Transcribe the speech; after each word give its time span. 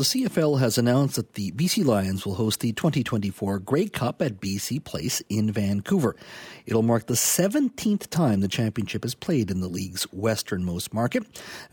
The 0.00 0.06
CFL 0.06 0.60
has 0.60 0.78
announced 0.78 1.16
that 1.16 1.34
the 1.34 1.52
BC 1.52 1.84
Lions 1.84 2.24
will 2.24 2.36
host 2.36 2.60
the 2.60 2.72
2024 2.72 3.58
Grey 3.58 3.86
Cup 3.86 4.22
at 4.22 4.40
BC 4.40 4.82
Place 4.82 5.22
in 5.28 5.52
Vancouver. 5.52 6.16
It'll 6.64 6.80
mark 6.80 7.04
the 7.04 7.12
17th 7.12 8.08
time 8.08 8.40
the 8.40 8.48
championship 8.48 9.04
is 9.04 9.14
played 9.14 9.50
in 9.50 9.60
the 9.60 9.68
league's 9.68 10.10
westernmost 10.10 10.94
market. 10.94 11.24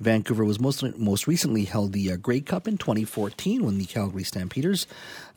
Vancouver 0.01 0.43
was 0.43 0.59
most, 0.59 0.83
most 0.97 1.25
recently 1.25 1.63
held 1.63 1.93
the 1.93 2.11
uh, 2.11 2.17
Grey 2.17 2.41
Cup 2.41 2.67
in 2.67 2.77
2014 2.77 3.63
when 3.63 3.77
the 3.77 3.85
Calgary 3.85 4.25
Stampeders 4.25 4.87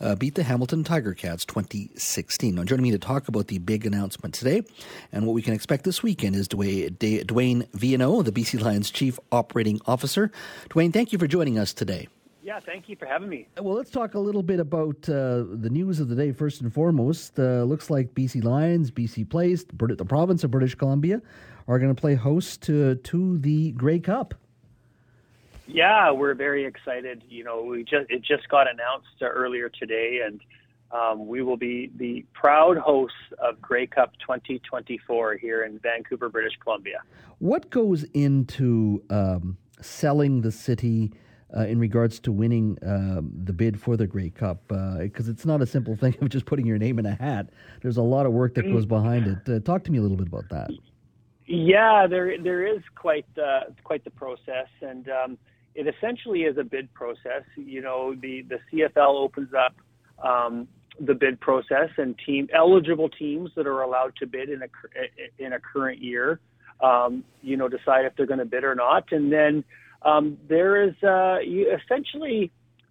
uh, 0.01 0.17
beat 0.17 0.35
the 0.35 0.43
Hamilton 0.43 0.83
Tiger 0.83 1.15
Cats 1.15 1.45
2016. 1.45 2.57
Now, 2.57 2.65
joining 2.65 2.83
me 2.83 2.91
to 2.91 2.99
talk 2.99 3.29
about 3.29 3.47
the 3.47 3.59
big 3.59 3.87
announcement 3.87 4.35
today 4.35 4.65
and 5.13 5.29
what 5.29 5.35
we 5.35 5.43
can 5.43 5.55
expect 5.55 5.85
this 5.85 6.03
weekend 6.03 6.35
is 6.35 6.49
Dwayne, 6.49 6.99
Duane 7.25 7.69
Vienneau, 7.73 8.25
the 8.25 8.33
BC 8.33 8.61
Lions 8.61 8.91
Chief 8.91 9.17
Operating 9.31 9.81
Officer. 9.87 10.33
Duane, 10.71 10.91
thank 10.91 11.13
you 11.13 11.21
for 11.21 11.29
joining 11.29 11.57
us 11.57 11.73
today. 11.73 12.09
Yeah, 12.51 12.59
thank 12.59 12.89
you 12.89 12.97
for 12.97 13.07
having 13.07 13.29
me. 13.29 13.47
Well, 13.61 13.77
let's 13.77 13.93
talk 13.93 14.15
a 14.15 14.19
little 14.19 14.43
bit 14.43 14.59
about 14.59 15.09
uh, 15.09 15.45
the 15.53 15.69
news 15.71 16.01
of 16.01 16.09
the 16.09 16.17
day 16.17 16.33
first 16.33 16.61
and 16.61 16.75
foremost. 16.75 17.39
Uh, 17.39 17.63
looks 17.63 17.91
like 17.91 18.13
BC 18.13 18.43
Lions, 18.43 18.91
BC 18.91 19.31
Place, 19.31 19.63
the 19.63 20.05
province 20.05 20.43
of 20.43 20.51
British 20.51 20.75
Columbia 20.75 21.23
are 21.69 21.79
going 21.79 21.95
to 21.95 22.01
play 22.01 22.17
host 22.17 22.61
to, 22.63 22.97
to 22.97 23.39
the 23.39 23.71
Grey 23.71 24.01
Cup. 24.01 24.35
Yeah, 25.69 26.11
we're 26.11 26.35
very 26.35 26.65
excited. 26.65 27.23
You 27.29 27.45
know, 27.45 27.63
we 27.63 27.85
just 27.85 28.11
it 28.11 28.23
just 28.23 28.49
got 28.49 28.67
announced 28.69 29.23
uh, 29.23 29.27
earlier 29.27 29.69
today, 29.69 30.23
and 30.27 30.41
um, 30.91 31.29
we 31.29 31.43
will 31.43 31.57
be 31.57 31.93
the 31.95 32.27
proud 32.33 32.77
hosts 32.79 33.17
of 33.39 33.63
Grey 33.63 33.87
Cup 33.87 34.11
2024 34.23 35.37
here 35.37 35.63
in 35.63 35.79
Vancouver, 35.79 36.29
British 36.29 36.59
Columbia. 36.61 36.99
What 37.39 37.71
goes 37.71 38.03
into 38.13 39.05
um, 39.09 39.57
selling 39.81 40.41
the 40.41 40.51
city? 40.51 41.13
Uh, 41.57 41.67
in 41.67 41.79
regards 41.79 42.21
to 42.21 42.33
winning 42.33 42.79
um, 42.87 43.31
the 43.45 43.53
bid 43.53 43.81
for 43.81 43.97
the 43.97 44.07
Grey 44.07 44.31
Cup? 44.31 44.69
Because 44.69 45.29
uh, 45.29 45.33
it's 45.33 45.47
not 45.47 45.63
a 45.63 45.67
simple 45.67 45.97
thing 45.97 46.17
of 46.21 46.29
just 46.29 46.47
putting 46.47 46.67
your 46.67 46.79
name 46.79 46.99
in 46.99 47.07
a 47.07 47.15
hat. 47.15 47.51
There's 47.83 47.97
a 47.97 48.03
lot 48.03 48.27
of 48.27 48.33
work 48.33 48.55
that 48.55 48.63
goes 48.63 48.87
behind 48.87 49.27
it. 49.27 49.53
Uh, 49.53 49.61
talk 49.61 49.85
to 49.85 49.93
me 49.93 49.99
a 49.99 50.03
little 50.03 50.17
bit 50.17 50.29
about 50.29 50.49
that. 50.51 50.71
Yeah, 51.47 52.07
there 52.09 52.41
there 52.41 52.65
is 52.65 52.81
quite 52.95 53.27
uh, 53.37 53.73
quite 53.83 54.05
the 54.05 54.11
process, 54.11 54.69
and 54.83 55.09
um, 55.09 55.39
it 55.75 55.93
essentially 55.93 56.43
is 56.43 56.57
a 56.59 56.65
bid 56.65 56.93
process. 56.95 57.43
You 57.57 57.83
know, 57.83 58.15
the 58.15 58.43
the 58.43 58.59
CFL 58.73 59.15
opens 59.17 59.51
up. 59.53 59.75
Um, 60.25 60.69
the 61.01 61.15
bid 61.15 61.41
process 61.41 61.89
and 61.97 62.15
team 62.25 62.49
eligible 62.55 63.09
teams 63.09 63.51
that 63.57 63.67
are 63.67 63.81
allowed 63.81 64.15
to 64.17 64.27
bid 64.27 64.51
in 64.51 64.63
a 64.63 65.45
in 65.45 65.55
a 65.55 65.59
current 65.59 66.01
year, 66.01 66.41
um, 66.83 67.25
you 67.43 67.57
know, 67.57 67.69
decide 67.69 68.05
if 68.05 68.15
they're 68.17 68.27
going 68.27 68.39
to 68.39 68.45
bid 68.45 68.65
or 68.65 68.75
not, 68.75 69.11
and 69.11 69.33
then 69.33 69.65
um, 70.03 70.39
there 70.49 70.83
is 70.83 70.95
uh, 71.03 71.39
you 71.41 71.75
essentially 71.75 72.51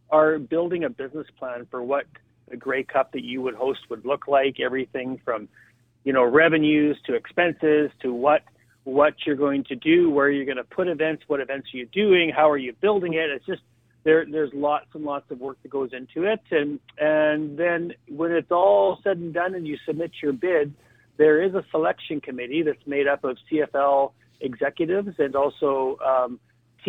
are 0.09 0.39
building 0.39 0.83
a 0.83 0.89
business 0.89 1.27
plan 1.37 1.67
for 1.69 1.83
what 1.83 2.05
a 2.51 2.57
Grey 2.57 2.83
Cup 2.83 3.11
that 3.13 3.23
you 3.23 3.41
would 3.41 3.55
host 3.55 3.79
would 3.89 4.05
look 4.05 4.27
like. 4.27 4.59
Everything 4.59 5.19
from 5.23 5.47
you 6.03 6.13
know 6.13 6.23
revenues 6.23 6.97
to 7.05 7.15
expenses 7.15 7.91
to 8.01 8.13
what 8.13 8.41
what 8.83 9.13
you're 9.25 9.35
going 9.35 9.63
to 9.65 9.75
do, 9.75 10.09
where 10.09 10.29
you're 10.29 10.45
going 10.45 10.57
to 10.57 10.63
put 10.63 10.87
events, 10.87 11.23
what 11.27 11.39
events 11.39 11.67
are 11.73 11.77
you 11.77 11.85
doing, 11.87 12.31
how 12.35 12.49
are 12.49 12.57
you 12.57 12.73
building 12.73 13.13
it. 13.13 13.29
It's 13.29 13.45
just 13.45 13.61
there 14.03 14.25
there's 14.29 14.51
lots 14.53 14.87
and 14.93 15.03
lots 15.03 15.29
of 15.31 15.39
work 15.39 15.57
that 15.63 15.69
goes 15.69 15.91
into 15.93 16.29
it, 16.29 16.41
and 16.51 16.79
and 16.97 17.57
then 17.57 17.93
when 18.07 18.31
it's 18.31 18.51
all 18.51 18.99
said 19.03 19.17
and 19.17 19.33
done 19.33 19.55
and 19.55 19.67
you 19.67 19.77
submit 19.85 20.11
your 20.21 20.33
bid, 20.33 20.73
there 21.17 21.41
is 21.41 21.53
a 21.53 21.63
selection 21.71 22.21
committee 22.21 22.63
that's 22.63 22.85
made 22.85 23.07
up 23.07 23.23
of 23.23 23.37
CFL 23.51 24.11
executives 24.41 25.15
and 25.19 25.35
also 25.35 25.97
um, 26.05 26.39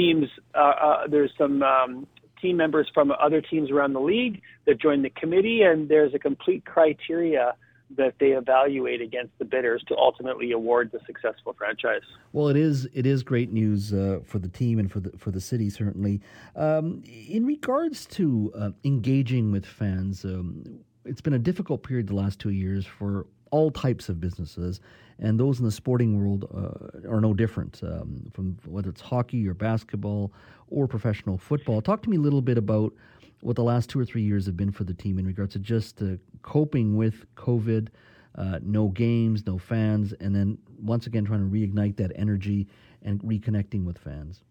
teams, 0.00 0.26
uh, 0.54 0.58
uh, 0.58 1.06
there's 1.08 1.32
some 1.36 1.62
um, 1.62 2.06
team 2.40 2.56
members 2.56 2.88
from 2.94 3.12
other 3.12 3.40
teams 3.40 3.70
around 3.70 3.92
the 3.92 4.00
league 4.00 4.40
that 4.66 4.80
join 4.80 5.02
the 5.02 5.10
committee, 5.10 5.62
and 5.62 5.88
there's 5.88 6.14
a 6.14 6.18
complete 6.18 6.64
criteria 6.64 7.54
that 7.96 8.14
they 8.20 8.28
evaluate 8.28 9.00
against 9.00 9.36
the 9.40 9.44
bidders 9.44 9.82
to 9.88 9.96
ultimately 9.96 10.52
award 10.52 10.90
the 10.92 11.00
successful 11.06 11.54
franchise. 11.58 12.02
Well, 12.32 12.46
it 12.48 12.56
is 12.56 12.88
it 12.94 13.04
is 13.04 13.24
great 13.24 13.52
news 13.52 13.92
uh, 13.92 14.20
for 14.24 14.38
the 14.38 14.48
team 14.48 14.78
and 14.78 14.90
for 14.90 15.00
the 15.00 15.10
for 15.18 15.32
the 15.32 15.40
city 15.40 15.70
certainly. 15.70 16.20
Um, 16.54 17.02
in 17.04 17.44
regards 17.44 18.06
to 18.06 18.52
uh, 18.56 18.70
engaging 18.84 19.50
with 19.50 19.66
fans, 19.66 20.24
um, 20.24 20.64
it's 21.04 21.20
been 21.20 21.34
a 21.34 21.38
difficult 21.38 21.82
period 21.82 22.06
the 22.06 22.14
last 22.14 22.38
two 22.38 22.50
years 22.50 22.86
for 22.86 23.26
all 23.50 23.70
types 23.70 24.08
of 24.08 24.20
businesses, 24.20 24.80
and 25.18 25.38
those 25.38 25.58
in 25.58 25.64
the 25.64 25.72
sporting 25.72 26.18
world 26.18 26.44
uh, 26.54 27.08
are 27.08 27.20
no 27.20 27.34
different. 27.34 27.80
Um, 27.82 28.30
from 28.32 28.56
whether 28.66 28.90
it's 28.90 29.00
hockey 29.00 29.46
or 29.48 29.54
basketball 29.54 30.32
or 30.68 30.86
professional 30.86 31.36
football. 31.36 31.82
Talk 31.82 32.02
to 32.02 32.10
me 32.10 32.16
a 32.16 32.20
little 32.20 32.42
bit 32.42 32.56
about 32.56 32.92
what 33.40 33.56
the 33.56 33.64
last 33.64 33.90
two 33.90 33.98
or 33.98 34.04
three 34.04 34.22
years 34.22 34.46
have 34.46 34.56
been 34.56 34.70
for 34.70 34.84
the 34.84 34.94
team 34.94 35.18
in 35.18 35.26
regards 35.26 35.52
to 35.54 35.58
just 35.58 36.00
uh, 36.02 36.16
coping 36.42 36.96
with 36.96 37.26
COVID, 37.36 37.88
uh, 38.36 38.58
no 38.62 38.88
games, 38.88 39.46
no 39.46 39.58
fans, 39.58 40.12
and 40.20 40.34
then 40.34 40.58
once 40.80 41.06
again 41.06 41.24
trying 41.24 41.40
to 41.40 41.56
reignite 41.56 41.96
that 41.96 42.12
energy 42.14 42.68
and 43.02 43.20
reconnecting 43.22 43.84
with 43.84 43.98
fans. 43.98 44.42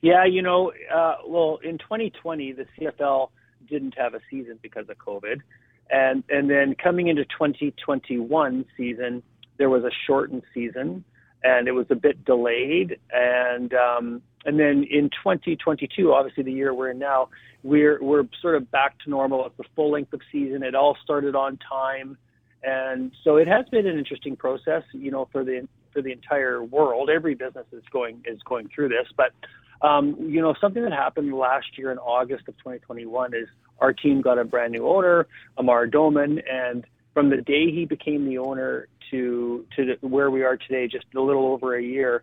Yeah, 0.00 0.24
you 0.24 0.42
know, 0.42 0.72
uh, 0.92 1.16
well, 1.26 1.60
in 1.62 1.78
2020, 1.78 2.52
the 2.52 2.66
CFL 2.76 3.28
didn't 3.68 3.96
have 3.96 4.14
a 4.14 4.20
season 4.28 4.58
because 4.60 4.88
of 4.88 4.98
COVID. 4.98 5.40
And 5.92 6.24
and 6.30 6.48
then 6.48 6.74
coming 6.74 7.08
into 7.08 7.24
2021 7.24 8.64
season, 8.76 9.22
there 9.58 9.68
was 9.68 9.84
a 9.84 9.90
shortened 10.06 10.42
season, 10.54 11.04
and 11.44 11.68
it 11.68 11.72
was 11.72 11.86
a 11.90 11.94
bit 11.94 12.24
delayed. 12.24 12.98
And 13.12 13.74
um, 13.74 14.22
and 14.46 14.58
then 14.58 14.84
in 14.90 15.10
2022, 15.10 16.12
obviously 16.12 16.42
the 16.44 16.52
year 16.52 16.74
we're 16.74 16.90
in 16.90 16.98
now, 16.98 17.28
we're 17.62 18.02
we're 18.02 18.24
sort 18.40 18.56
of 18.56 18.70
back 18.70 18.98
to 19.04 19.10
normal. 19.10 19.46
It's 19.46 19.56
the 19.58 19.64
full 19.76 19.92
length 19.92 20.14
of 20.14 20.20
season. 20.32 20.62
It 20.62 20.74
all 20.74 20.96
started 21.04 21.36
on 21.36 21.58
time, 21.58 22.16
and 22.62 23.12
so 23.22 23.36
it 23.36 23.46
has 23.46 23.68
been 23.70 23.86
an 23.86 23.98
interesting 23.98 24.34
process, 24.34 24.82
you 24.92 25.10
know, 25.10 25.28
for 25.30 25.44
the 25.44 25.68
for 25.92 26.00
the 26.00 26.10
entire 26.10 26.64
world. 26.64 27.10
Every 27.10 27.34
business 27.34 27.66
is 27.70 27.82
going 27.92 28.22
is 28.24 28.40
going 28.48 28.68
through 28.74 28.88
this, 28.88 29.06
but 29.16 29.32
um, 29.82 30.16
you 30.20 30.40
know, 30.40 30.54
something 30.60 30.82
that 30.82 30.92
happened 30.92 31.34
last 31.34 31.76
year 31.76 31.90
in 31.90 31.98
August 31.98 32.48
of 32.48 32.56
2021 32.58 33.34
is 33.34 33.48
our 33.80 33.92
team 33.92 34.20
got 34.20 34.38
a 34.38 34.44
brand 34.44 34.72
new 34.72 34.86
owner, 34.86 35.26
Amar 35.58 35.86
Doman, 35.86 36.40
and 36.50 36.84
from 37.14 37.30
the 37.30 37.38
day 37.38 37.70
he 37.70 37.84
became 37.84 38.24
the 38.26 38.38
owner 38.38 38.88
to 39.10 39.66
to 39.76 39.96
where 40.00 40.30
we 40.30 40.42
are 40.42 40.56
today, 40.56 40.88
just 40.88 41.06
a 41.14 41.20
little 41.20 41.46
over 41.46 41.76
a 41.76 41.82
year, 41.82 42.22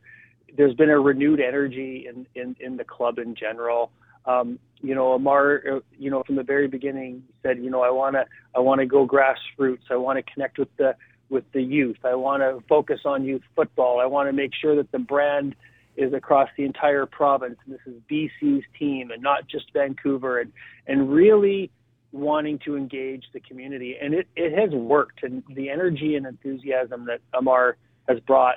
there's 0.57 0.73
been 0.73 0.89
a 0.89 0.99
renewed 0.99 1.39
energy 1.39 2.07
in 2.09 2.25
in, 2.35 2.55
in 2.59 2.77
the 2.77 2.83
club 2.83 3.19
in 3.19 3.35
general. 3.35 3.91
Um, 4.25 4.59
you 4.81 4.95
know, 4.95 5.13
Amar, 5.13 5.63
uh, 5.69 5.79
you 5.97 6.09
know, 6.09 6.23
from 6.23 6.35
the 6.35 6.43
very 6.43 6.67
beginning 6.67 7.23
said, 7.43 7.57
you 7.61 7.69
know, 7.69 7.81
I 7.81 7.91
want 7.91 8.15
to 8.15 8.25
I 8.55 8.59
want 8.59 8.79
to 8.79 8.85
go 8.85 9.07
grassroots. 9.07 9.91
I 9.91 9.95
want 9.95 10.17
to 10.17 10.33
connect 10.33 10.57
with 10.57 10.75
the 10.77 10.95
with 11.29 11.43
the 11.51 11.61
youth. 11.61 11.97
I 12.03 12.15
want 12.15 12.41
to 12.41 12.63
focus 12.67 13.01
on 13.05 13.23
youth 13.23 13.43
football. 13.55 13.99
I 13.99 14.05
want 14.05 14.29
to 14.29 14.33
make 14.33 14.51
sure 14.59 14.75
that 14.75 14.91
the 14.91 14.99
brand 14.99 15.55
is 15.99 16.13
across 16.13 16.49
the 16.57 16.63
entire 16.63 17.05
province. 17.05 17.57
And 17.65 17.73
this 17.73 17.81
is 17.85 18.01
BC's 18.09 18.63
team 18.79 19.11
and 19.11 19.21
not 19.21 19.47
just 19.47 19.65
Vancouver 19.73 20.39
and, 20.39 20.51
and 20.87 21.11
really 21.11 21.69
wanting 22.13 22.57
to 22.65 22.77
engage 22.77 23.25
the 23.33 23.41
community. 23.41 23.97
And 24.01 24.13
it, 24.13 24.27
it 24.35 24.57
has 24.57 24.71
worked. 24.71 25.23
And 25.23 25.43
the 25.53 25.69
energy 25.69 26.15
and 26.15 26.25
enthusiasm 26.25 27.05
that 27.07 27.19
Amar 27.37 27.75
has 28.07 28.19
brought 28.21 28.55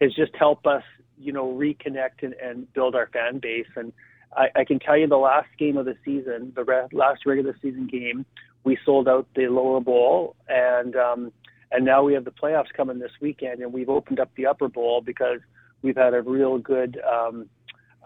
has 0.00 0.14
just 0.14 0.34
helped 0.34 0.66
us, 0.66 0.82
you 1.18 1.32
know, 1.32 1.52
reconnect 1.52 2.22
and, 2.22 2.34
and 2.34 2.72
build 2.72 2.94
our 2.94 3.08
fan 3.08 3.38
base. 3.38 3.68
And 3.76 3.92
I, 4.34 4.46
I 4.56 4.64
can 4.64 4.78
tell 4.78 4.96
you 4.96 5.06
the 5.06 5.16
last 5.16 5.48
game 5.58 5.76
of 5.76 5.84
the 5.84 5.96
season, 6.04 6.52
the 6.56 6.64
re- 6.64 6.88
last 6.92 7.26
regular 7.26 7.54
season 7.60 7.86
game, 7.86 8.24
we 8.64 8.78
sold 8.84 9.08
out 9.08 9.26
the 9.36 9.48
lower 9.48 9.80
bowl 9.80 10.36
and, 10.48 10.96
um, 10.96 11.32
and 11.70 11.84
now 11.84 12.02
we 12.02 12.14
have 12.14 12.24
the 12.24 12.32
playoffs 12.32 12.72
coming 12.74 12.98
this 12.98 13.12
weekend 13.20 13.60
and 13.60 13.72
we've 13.74 13.90
opened 13.90 14.18
up 14.18 14.30
the 14.36 14.46
upper 14.46 14.68
bowl 14.68 15.02
because– 15.02 15.40
we've 15.82 15.96
had 15.96 16.14
a 16.14 16.22
real 16.22 16.58
good 16.58 17.00
um, 17.10 17.48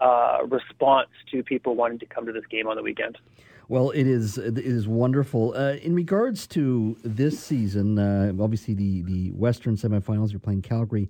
uh, 0.01 0.39
response 0.47 1.09
to 1.31 1.43
people 1.43 1.75
wanting 1.75 1.99
to 1.99 2.05
come 2.05 2.25
to 2.25 2.31
this 2.31 2.45
game 2.49 2.67
on 2.67 2.75
the 2.75 2.83
weekend. 2.83 3.17
Well, 3.69 3.91
it 3.91 4.07
is 4.07 4.37
it 4.37 4.57
is 4.57 4.87
wonderful. 4.87 5.53
Uh, 5.55 5.75
in 5.81 5.95
regards 5.95 6.45
to 6.47 6.97
this 7.03 7.39
season, 7.39 7.97
uh, 7.97 8.33
obviously 8.39 8.73
the 8.73 9.01
the 9.03 9.31
Western 9.31 9.75
semifinals, 9.77 10.31
you're 10.31 10.39
playing 10.39 10.63
Calgary 10.63 11.09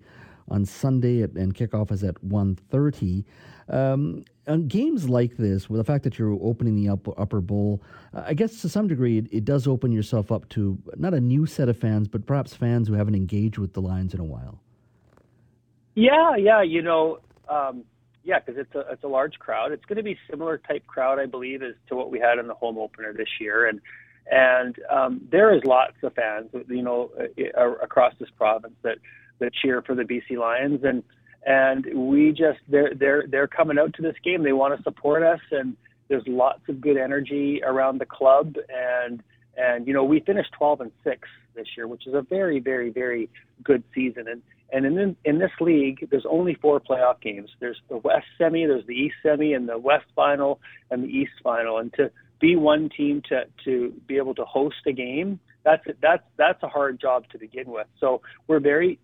on 0.50 0.66
Sunday, 0.66 1.24
at, 1.24 1.32
and 1.32 1.56
kickoff 1.56 1.92
is 1.92 2.04
at 2.04 2.16
1.30. 2.22 3.24
Um, 3.70 4.24
on 4.48 4.68
games 4.68 5.08
like 5.08 5.38
this, 5.38 5.70
with 5.70 5.80
the 5.80 5.84
fact 5.84 6.04
that 6.04 6.20
you're 6.20 6.38
opening 6.42 6.76
the 6.76 6.90
upper, 6.90 7.14
upper 7.18 7.40
bowl, 7.40 7.82
uh, 8.14 8.24
I 8.26 8.34
guess 8.34 8.62
to 8.62 8.70
some 8.70 8.88
degree 8.88 9.20
it, 9.20 9.28
it, 9.32 9.46
does 9.46 9.68
open 9.68 9.92
yourself 9.92 10.32
up 10.32 10.50
to 10.50 10.78
not 10.98 11.14
a 11.14 11.22
new 11.22 11.46
set 11.46 11.70
of 11.70 11.78
fans, 11.78 12.10
but 12.10 12.26
perhaps 12.26 12.54
fans 12.54 12.88
who 12.90 12.94
haven't 12.94 13.16
engaged 13.16 13.58
with 13.58 13.74
the 13.74 13.82
Lions 13.82 14.14
in 14.14 14.20
a 14.20 14.26
while. 14.26 14.60
Yeah, 15.96 16.36
yeah, 16.38 16.62
you 16.64 16.82
know, 16.82 17.20
um, 17.50 17.84
yeah, 18.24 18.40
because 18.40 18.60
it's 18.60 18.74
a 18.76 18.92
it's 18.92 19.04
a 19.04 19.08
large 19.08 19.34
crowd. 19.40 19.72
It's 19.72 19.86
going 19.86 19.98
to 19.98 20.04
be 20.04 20.18
similar 20.30 20.58
type 20.58 20.88
crowd, 20.88 21.20
I 21.20 21.26
believe, 21.26 21.62
as 21.62 21.76
to 21.90 21.96
what 21.96 22.10
we 22.10 22.20
had 22.20 22.40
in 22.40 22.48
the 22.48 22.54
home 22.54 22.78
opener 22.78 23.14
this 23.14 23.28
year, 23.40 23.68
and 23.68 23.80
and 24.32 24.76
um, 24.90 25.22
there 25.32 25.54
is 25.56 25.62
lots 25.66 25.96
of 26.02 26.14
fans, 26.14 26.50
you 26.70 26.82
know, 26.82 27.12
across 27.82 28.14
this 28.20 28.30
province 28.38 28.76
that 28.84 28.98
that 29.40 29.52
cheer 29.54 29.82
for 29.82 29.94
the 29.96 30.04
BC 30.04 30.38
Lions, 30.38 30.82
and 30.84 31.04
and 31.46 32.10
we 32.10 32.32
just 32.32 32.60
they're 32.70 32.94
they're 32.96 33.26
they're 33.30 33.48
coming 33.48 33.78
out 33.78 33.94
to 33.96 34.02
this 34.02 34.16
game. 34.24 34.44
They 34.44 34.54
want 34.54 34.78
to 34.78 34.84
support 34.84 35.24
us, 35.24 35.42
and 35.52 35.76
there's 36.08 36.24
lots 36.26 36.62
of 36.70 36.80
good 36.80 36.98
energy 36.98 37.62
around 37.64 38.00
the 38.00 38.06
club, 38.06 38.56
and 38.70 39.22
and 39.58 39.86
you 39.86 39.94
know 39.94 40.06
we 40.06 40.22
finished 40.22 40.52
12 40.58 40.82
and 40.82 40.92
six 41.04 41.28
this 41.56 41.68
year, 41.76 41.88
which 41.88 42.08
is 42.08 42.14
a 42.14 42.22
very 42.22 42.60
very 42.60 42.90
very 42.90 43.30
good 43.64 43.84
season, 43.94 44.28
and 44.30 44.42
and 44.74 44.86
in 44.86 45.16
in 45.24 45.40
this 45.40 45.52
league, 45.62 46.08
there's 46.10 46.26
only 46.30 46.56
four 46.56 46.80
playoff 46.80 47.22
games. 47.22 47.50
There's 47.60 47.80
the 47.90 47.98
West 47.98 48.26
semi, 48.38 48.66
there's 48.66 48.86
the 48.88 48.94
East 48.94 49.16
semi, 49.24 49.54
and 49.54 49.70
the 49.70 49.78
West 49.78 50.06
final 50.16 50.60
and 50.92 51.04
the 51.04 51.08
East 51.08 51.34
final, 51.44 51.78
and 51.78 51.94
to 51.94 52.12
be 52.42 52.56
one 52.56 52.90
team 52.90 53.22
to 53.30 53.44
to 53.66 53.94
be 54.08 54.18
able 54.18 54.36
to 54.36 54.46
host 54.46 54.78
a 54.88 54.92
game 54.92 55.40
that's 55.64 55.84
that's 56.02 56.24
that's 56.38 56.62
a 56.64 56.68
hard 56.68 57.00
job 57.00 57.24
to 57.32 57.38
begin 57.38 57.66
with. 57.68 57.88
So 58.00 58.22
we're 58.48 58.60
very 58.60 59.00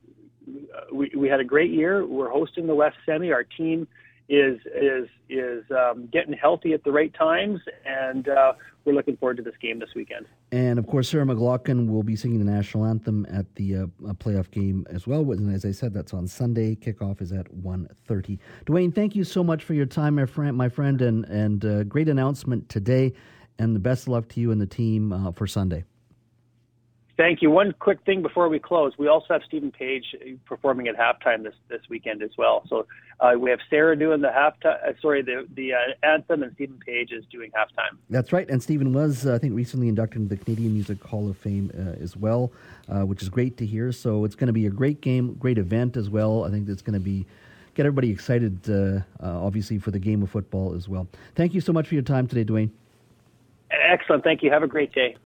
we, 0.92 1.12
we 1.16 1.30
had 1.30 1.40
a 1.40 1.46
great 1.46 1.72
year. 1.72 2.06
We're 2.06 2.30
hosting 2.30 2.68
the 2.68 2.76
West 2.76 2.98
Semi. 3.06 3.32
Our 3.32 3.44
team 3.44 3.88
is 4.30 4.60
is 4.76 5.10
is 5.28 5.64
um, 5.72 6.08
getting 6.12 6.34
healthy 6.34 6.74
at 6.74 6.84
the 6.84 6.92
right 6.92 7.14
times, 7.14 7.60
and 7.86 8.30
uh, 8.30 8.54
we're 8.86 8.94
looking 8.94 9.18
forward 9.18 9.38
to 9.38 9.44
this 9.44 9.56
game 9.60 9.80
this 9.80 9.90
weekend. 9.96 10.28
And 10.52 10.78
of 10.78 10.88
course, 10.88 11.10
Sarah 11.10 11.26
McLachlan 11.26 11.90
will 11.90 12.04
be 12.04 12.16
singing 12.16 12.40
the 12.40 12.50
national 12.50 12.86
anthem 12.86 13.26
at 13.32 13.56
the 13.56 13.76
uh, 13.76 13.86
playoff 14.14 14.52
game 14.52 14.86
as 14.90 15.08
well. 15.08 15.22
And 15.32 15.54
as 15.54 15.66
I 15.66 15.72
said, 15.72 15.94
that's 15.94 16.14
on 16.14 16.28
Sunday. 16.28 16.76
Kickoff 16.76 17.22
is 17.22 17.32
at 17.32 17.52
1.30. 17.54 18.40
Duane, 18.66 18.92
thank 18.92 19.16
you 19.16 19.24
so 19.24 19.44
much 19.44 19.64
for 19.64 19.74
your 19.74 19.86
time, 19.86 20.16
my 20.16 20.26
friend, 20.26 20.56
my 20.56 20.70
friend, 20.70 21.02
and 21.02 21.26
and 21.26 21.66
uh, 21.66 21.84
great 21.84 22.08
announcement 22.08 22.70
today. 22.70 23.14
And 23.58 23.76
the 23.76 23.80
best 23.80 24.04
of 24.04 24.10
luck 24.10 24.30
to 24.30 24.40
you 24.40 24.52
and 24.52 24.62
the 24.62 24.68
team 24.68 25.12
uh, 25.12 25.32
for 25.32 25.46
Sunday. 25.46 25.84
Thank 27.20 27.42
you. 27.42 27.52
One 27.52 27.74
quick 27.80 28.00
thing 28.06 28.22
before 28.22 28.48
we 28.48 28.60
close. 28.60 28.94
We 28.98 29.10
also 29.10 29.26
have 29.32 29.42
Steven 29.46 29.72
Page 29.72 30.16
performing 30.46 30.88
at 30.88 30.96
halftime 30.96 31.44
this, 31.44 31.54
this 31.68 31.82
weekend 31.90 32.24
as 32.24 32.30
well. 32.38 32.64
So 32.70 32.88
uh, 33.20 33.34
we 33.38 33.50
have 33.50 33.60
Sarah 33.70 34.00
doing 34.00 34.22
the 34.22 34.30
halftime, 34.30 34.82
uh, 34.88 34.94
sorry, 35.02 35.22
the, 35.22 35.46
the 35.54 35.74
uh, 35.74 35.78
anthem, 36.02 36.44
and 36.44 36.54
Steven 36.54 36.80
Page 36.80 37.12
is 37.12 37.26
doing 37.30 37.52
halftime. 37.52 37.98
That's 38.10 38.32
right. 38.32 38.50
And 38.50 38.64
Steven 38.64 38.94
was, 38.94 39.26
uh, 39.26 39.36
I 39.36 39.38
think, 39.38 39.54
recently 39.54 39.90
inducted 39.90 40.22
into 40.22 40.34
the 40.34 40.42
Canadian 40.42 40.72
Music 40.72 41.04
Hall 41.04 41.30
of 41.30 41.38
Fame 41.38 41.70
uh, 41.78 42.02
as 42.02 42.16
well, 42.16 42.54
uh, 42.88 43.02
which 43.02 43.22
is 43.22 43.28
great 43.28 43.58
to 43.58 43.66
hear. 43.66 43.92
So 43.92 44.24
it's 44.24 44.36
going 44.36 44.48
to 44.48 44.54
be 44.54 44.68
a 44.68 44.72
great 44.72 45.02
game, 45.02 45.34
great 45.34 45.58
event 45.58 45.98
as 45.98 46.10
well. 46.10 46.46
I 46.46 46.50
think 46.50 46.70
it's 46.70 46.82
going 46.82 46.94
to 46.94 47.02
be 47.02 47.26
get 47.76 47.86
everybody 47.86 48.12
excited, 48.12 49.04
obviously, 49.22 49.78
for 49.78 49.92
the 49.92 50.00
game 50.00 50.24
of 50.24 50.30
football 50.30 50.74
as 50.74 50.88
well. 50.88 51.06
Thank 51.36 51.54
you 51.54 51.60
so 51.60 51.74
much 51.74 51.90
for 51.90 51.96
your 51.96 52.04
time 52.04 52.28
today, 52.28 52.46
Duane. 52.46 52.72
Excellent. 53.72 54.24
Thank 54.24 54.42
you. 54.42 54.52
Have 54.52 54.64
a 54.64 54.68
great 54.68 54.94
day. 54.94 55.18